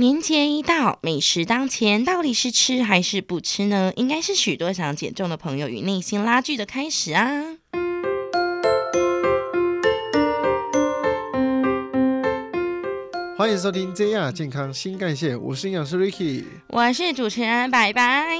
[0.00, 3.92] 年节一到，美食当前，到底是吃还是不吃呢？
[3.96, 7.42] 应该是许多想减重的朋友与内心拉锯的开始啊！
[13.36, 18.38] 欢迎收听这样健康新干线，我是营养师 Ricky，我是主持人拜拜。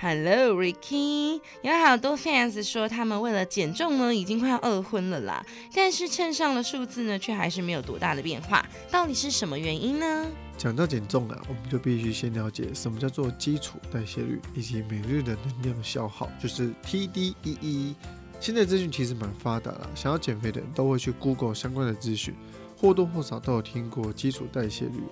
[0.00, 5.44] Hello Ricky，有好多 fans 说他们为了减重呢，已经快要饿昏了啦，
[5.74, 10.26] 但是称上的数字呢，却还是没有多大的变化，到底是什么原因呢？
[10.56, 17.96] 讲到减重啊，我们就必须先了解什么叫做基础代谢率以及每日的能量消耗，就是 TDEE。
[18.38, 22.36] 现在资讯其实蛮发达了，想要减肥的人都会去 Google 相关的资讯，
[22.76, 25.02] 或多或少都有听过基础代谢率，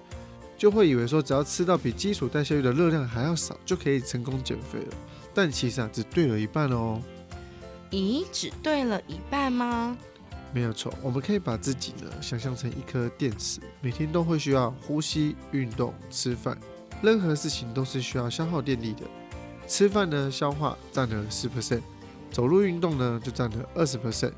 [0.56, 4.96] 就会以为说只要吃到比基础代谢率的热量还要少，就可以成功减肥了。
[5.34, 7.00] 但其实啊，只对了一半哦。
[7.90, 9.96] 咦，只对了一半吗？
[10.52, 16.56] 没有错，我们可以把自己呢想象成一颗电池，每天都会需要呼吸、运动、吃饭，
[17.02, 19.02] 任何事情都是需要消耗电力的。
[19.68, 21.82] 吃饭呢，消化占了十 percent，
[22.30, 24.32] 走路运动呢就占了二十 percent，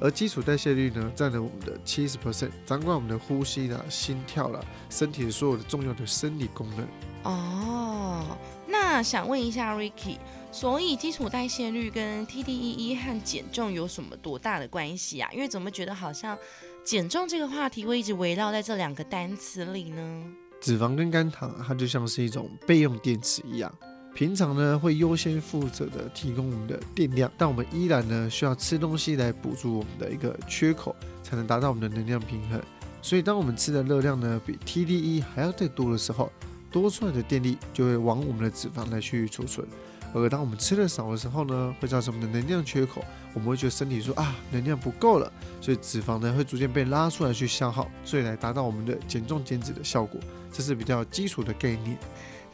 [0.00, 6.86] 而基础代谢率呢占了我们的七十 percent，掌管我们的呼吸啦、心跳啦、身体所有的重要的生理功能。
[7.24, 10.18] 哦，那想问一下 Ricky。
[10.52, 15.28] 所以基础代谢率跟 TDEE 和减重有什么多大的关系啊？
[15.30, 16.38] 因为怎么觉得好像
[16.82, 20.24] 减重这个话题会一直围绕在这两个单词里呢？
[20.58, 23.70] 脂肪跟肝糖，它就像是一种备用电池一样，
[24.16, 32.58] 平常呢会优先负责的提供我们的电量，但我们依然呢需要吃东西来补足我们的一个缺口，才能达到我们的能量平衡。
[33.02, 36.32] 所以当我们吃的热量呢比 TDE 还要再多的时候，
[36.72, 39.68] 多出来的电力就会往我们的脂肪来去储存。
[40.14, 50.18] 而当我们吃的少的时候呢，会造成我们的能量缺口，我们会觉得身体说啊，能量不够了，所以脂肪呢会逐渐被拉出来去消耗，所以来达到我们的减重减脂的效果，
[50.50, 51.98] 这是比较基础的概念。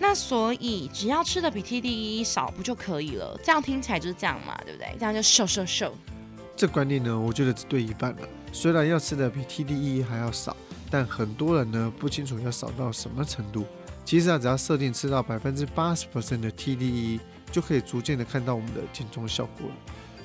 [0.02, 3.38] 那所以只要吃的比 TDE 少不就可以了？
[3.44, 4.88] 这样听起来就是这样嘛，对不对？
[4.98, 5.94] 这样就瘦瘦瘦。
[6.56, 8.28] 这观念呢，我觉得只对一半了。
[8.52, 10.56] 虽然要吃的比 TDE 还要少，
[10.90, 13.64] 但很多人呢不清楚要少到什么程度。
[14.04, 17.20] 其实啊，只要设定吃到百分之八十 percent 的 TDE。
[17.52, 19.74] 就可以逐渐的看到我们的减重效果了。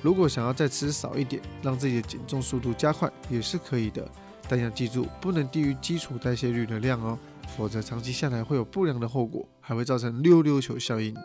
[0.00, 4.10] 如果想要再吃少一点，让自己的减重速度加快，也是可以的。
[4.48, 7.18] 但要记住，不能低于基础代谢率的量哦，
[7.56, 11.16] 否则长期下来会有不良的后果，还会造成溜溜球效应。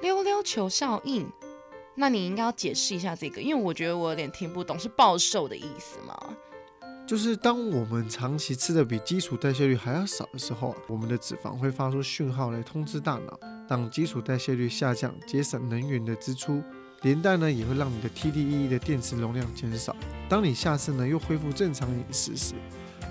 [0.00, 1.26] 溜溜球效应？
[1.96, 6.16] 那你应该要解释一下这个，因为我觉得我有点听不懂，是暴瘦的意思吗？
[7.06, 16.62] 就是当我们长期吃的比基础代谢率还要少的时候，我们的脂肪会发出讯号来通知大脑，让基础代谢率下降，节省能源的支出，
[17.02, 19.94] 连带呢也会让你的 TDEE 的电池容量减少。
[20.28, 22.54] 当你下次呢又恢复正常饮食时，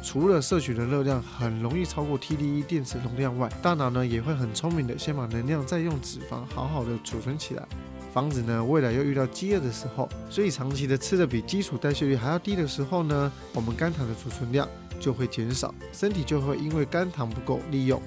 [0.03, 7.65] 除了摄取的热量很容易超过 TDE 电池容量外，大脑呢也会很聪明的先把能量再用脂肪好好的储存起来。
[8.13, 14.67] 防止呢未来又遇到饥饿的时候，所以长期的吃的比基础代谢率还要低的时候呢，我们肝糖的储存量
[14.99, 17.99] 就会减少，身体就会因为肝糖不够利用，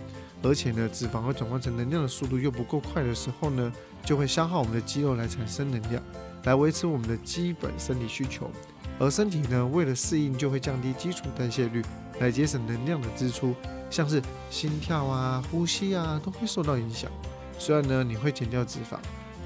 [0.43, 3.73] 而且呢脂肪会转换成能量的速度又不够快的时候呢，
[4.05, 6.01] 就会消耗我们的肌肉来产生能量，
[6.45, 8.51] 来维持我们的基本生理需求，
[8.99, 11.85] 而身体呢为了适应就会降低基础代谢率，
[12.21, 13.55] 来节省能量的支出，
[13.91, 17.11] 像是心跳啊、呼吸啊都会受到影响。
[17.59, 18.99] 虽然呢你会减掉脂肪。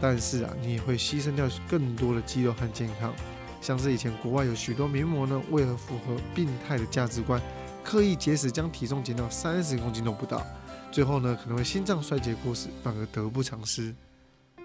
[0.02, 3.12] 但是啊，你也会牺牲掉更多的肌肉和健康，
[3.60, 7.38] 像是以前国外有许多名模呢，为了符合病态的价值观，
[7.84, 10.42] 刻意节食，将体重减到三十公斤都不到，
[10.90, 13.94] 最后呢可能会心脏衰竭过世，反而得不偿失。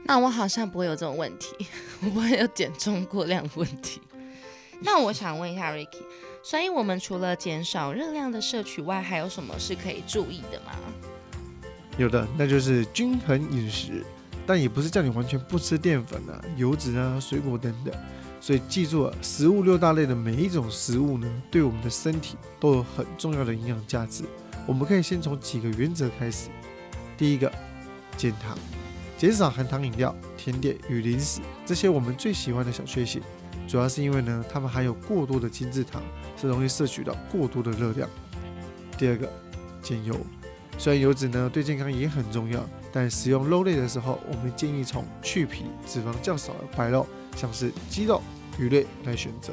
[0.05, 1.67] 那我好像不会有这种问题，
[2.01, 3.99] 我不会有减重过量的问题。
[4.81, 6.03] 那我想问一下 Ricky，
[6.43, 10.73] 所以我们除了减少热量的摄取外，还有什么是可以注意的吗？
[11.97, 14.03] 有的，那就是均衡饮食。
[14.47, 17.91] 但也不是叫你完全不吃淀粉啊、油脂啊、水果等等，
[18.39, 24.23] 所以记住啊，食物六大类的每一种食物呢，对我们的身体都有很重要的营养价值。
[24.67, 26.49] 我们可以先从几个原则开始。
[27.17, 27.51] 第一个，
[28.17, 28.55] 减糖，
[29.17, 33.19] 减少含糖饮料、甜点与零食这些我们最喜欢的小确幸，
[33.67, 36.01] 主要是因为呢，它们含有过多的精制糖，
[36.39, 38.09] 是容易摄取到过多的热量。
[38.97, 39.29] 第二个，
[39.81, 40.15] 减油，
[40.77, 42.63] 虽然油脂呢对健康也很重要。
[42.93, 48.21] 但食用肉类的时候，我们建议从去皮、脂肪较少的白肉，像是鸡肉、
[48.57, 49.51] 鱼类来选择，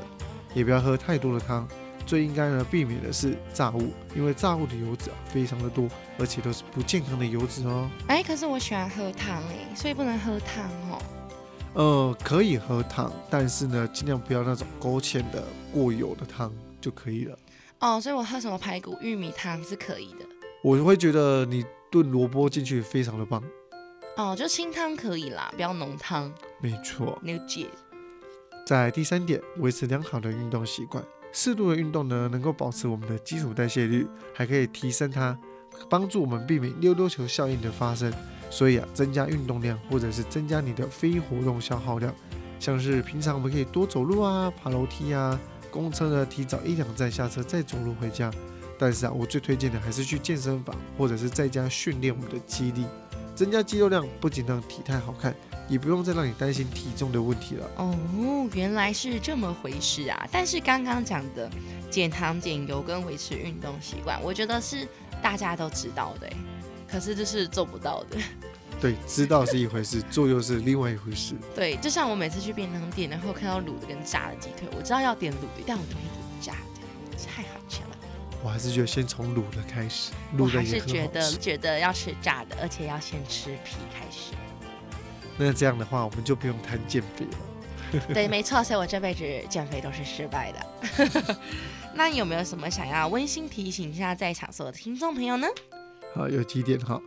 [0.55, 1.67] 也不要喝太多的汤。
[2.07, 5.89] 最应该呢避免的是炸物，因为炸物的油脂啊非常的多，
[6.19, 7.91] 而且都是不健康的油脂哦。
[8.07, 11.03] 哎，可是我喜欢喝汤哎，所以不能喝汤哦。
[11.75, 15.43] 呃，可以喝汤，但是呢尽量不要那种勾芡的
[15.73, 17.39] 过油的汤就可以了。
[17.81, 20.27] 哦，所以我喝什么排骨玉米汤是可以的。
[20.63, 23.43] 我会觉得你炖萝卜进去非常的棒。
[24.17, 26.33] 哦，就清汤可以啦，不要浓汤。
[26.61, 27.19] 没错。
[27.23, 27.67] 了解。
[28.65, 31.03] 在第三点，维持良好的运动习惯。
[31.33, 35.37] 适度的运动呢，能够保持我们的基础代谢率，还可以提升它，
[35.89, 38.13] 帮助我们避免溜溜球效应的发生。
[38.53, 42.15] 所以啊，增加运动量，或者是增加你的非活动消耗量，
[42.61, 45.41] 像是平常我们可以多走路啊，爬楼梯啊，
[45.71, 48.31] 公车呢提早一两站下车再走路回家。
[48.79, 52.85] 但是啊，我最推荐的还是去健身房，或者是在家训练我们的肌力，
[53.35, 55.35] 增加肌肉量，不仅让体态好看。
[55.69, 57.71] 也不用再让你担心体重的问题了。
[57.77, 57.97] 哦，
[58.53, 60.29] 原来是这么回事啊！
[60.31, 61.49] 但是刚刚讲的
[61.89, 64.87] 减糖、减油跟维持运动习惯，我觉得是
[65.23, 66.31] 大家都知道的，
[66.93, 68.19] 可是这是做不到的。
[68.79, 71.35] 对，知道是一回事，做又是另外一回事。
[71.55, 77.97] 对，就像我每次去便当店，然后看到卤的跟炸的鸡腿，我知道要点卤的，但我都会点炸的，太好吃了。
[78.43, 84.33] 我还是觉得先从卤的开始，卤的也是觉得觉得要吃炸的，而且要先吃皮开始。
[85.39, 88.03] 那这样的话，我们就不用谈减肥了。
[88.13, 91.37] 对，没错，所以我这辈子减肥都是失败的。
[91.95, 95.47] 那有没有什么想要温馨提醒一下在场所有的听众朋友呢？
[96.15, 97.01] 好，有几点哈。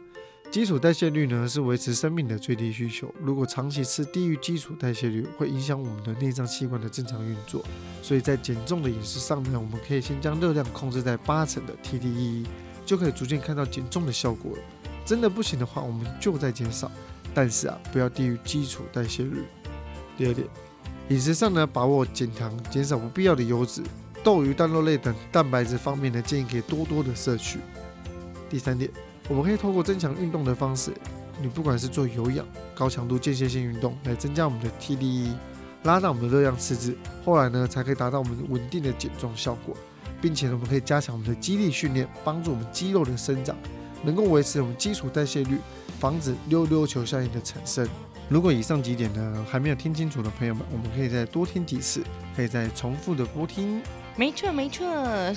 [0.52, 3.13] 基础代谢率呢是维持生命的最低需求。
[3.19, 7.63] 如果长期吃低于基础代谢率，会影响我们的内脏器官的正常运作。
[8.02, 12.46] 所以在减重的饮食上呢，我们可以先将热量控制在八成的 TDEE，
[12.86, 14.63] 就可以逐渐看到减重的效果了。
[15.04, 16.90] 真的不行的话，我们就在减少。
[17.34, 19.44] 但是啊，不要低于基础代谢率。
[20.16, 20.48] 第二点，
[21.10, 23.81] 饮食上呢，把握减糖，减少不必要的油脂、
[24.24, 27.60] 豆鱼蛋肉类等蛋白质方面呢，建议可以多多的摄取。
[28.50, 28.90] 第三点，
[29.28, 30.92] 我们可以透过增强运动的方式，
[31.42, 35.34] 你不管是做有氧、高强度间歇性运动，来增加我们的 TDE，
[35.84, 39.76] 拉大我们的热量赤字，后来呢，才可以达到我们稳定的减重效果，
[40.22, 43.56] 并且呢，我们可以加强我们的肌力训练，帮助我们肌肉的生长，
[44.04, 45.58] 能够维持我们基础代谢率。
[45.98, 47.88] 防止溜溜球效应的产生。
[48.28, 52.04] 如果以上几点呢还没有听清楚的朋友们，我们可以再多听几次，
[52.36, 53.82] 可以再重复的播听。
[54.18, 54.86] 没错没错，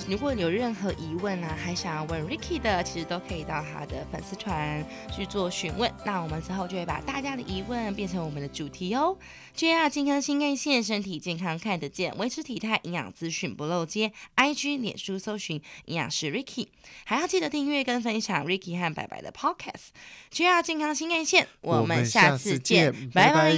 [0.07, 5.91] 如果有任何疑问啊，还想要问 Ricky 的，其实都可以到他的粉丝团去做询问。
[6.05, 9.17] 那我们之后就会把大家的疑问变成我们的主题哦。
[9.53, 14.13] JR 健康新干线，身体健康看得见，维持体态营养资讯不漏接。
[14.37, 16.69] IG、脸书搜寻营养师 Ricky，
[17.03, 19.89] 还要记得订阅跟分享 Ricky 和白白的 Podcast。
[20.31, 23.53] JR 健康新干线，我们下次见，拜拜。